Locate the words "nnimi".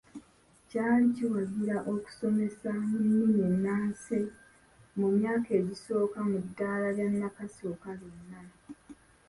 3.05-3.39